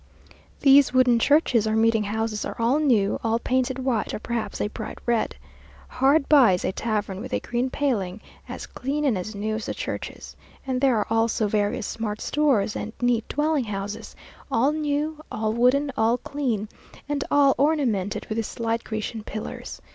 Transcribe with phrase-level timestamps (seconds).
[0.61, 4.67] These wooden churches or meeting houses are all new, all painted white, or perhaps a
[4.67, 5.35] bright red.
[5.87, 8.19] Hard by is a tavern with a green paling,
[8.49, 10.35] as clean and as new as the churches,
[10.65, 14.15] and there are also various smart stores and neat dwelling houses;
[14.51, 16.67] all new, all wooden, all clean,
[17.07, 19.83] and all ornamented with slight Grecian pillars.